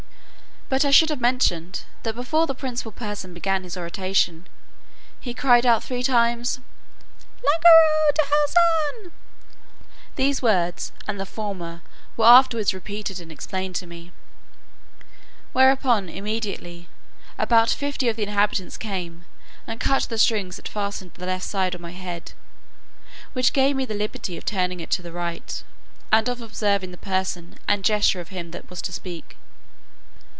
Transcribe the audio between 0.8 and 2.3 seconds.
I should have mentioned, that